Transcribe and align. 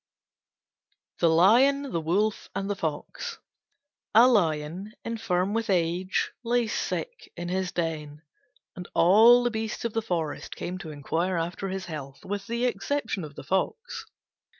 THE 1.19 1.29
LION, 1.29 1.91
THE 1.91 2.01
WOLF, 2.01 2.49
AND 2.55 2.67
THE 2.71 2.75
FOX 2.75 3.37
A 4.15 4.27
Lion, 4.27 4.93
infirm 5.05 5.53
with 5.53 5.69
age, 5.69 6.31
lay 6.43 6.65
sick 6.65 7.31
in 7.37 7.49
his 7.49 7.71
den, 7.71 8.23
and 8.75 8.87
all 8.95 9.43
the 9.43 9.51
beasts 9.51 9.85
of 9.85 9.93
the 9.93 10.01
forest 10.01 10.55
came 10.55 10.79
to 10.79 10.89
inquire 10.89 11.37
after 11.37 11.69
his 11.69 11.85
health 11.85 12.25
with 12.25 12.47
the 12.47 12.65
exception 12.65 13.23
of 13.23 13.35
the 13.35 13.43
Fox. 13.43 14.07